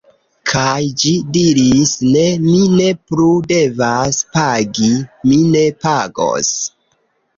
Kaj 0.51 0.79
ĝi 1.01 1.11
diris: 1.35 1.91
ne, 2.15 2.23
mi 2.47 2.63
ne 2.79 2.87
plu 3.11 3.27
devas 3.51 4.19
pagi, 4.39 4.91
mi 5.31 5.39
ne 5.55 5.63
pagos. 5.85 6.51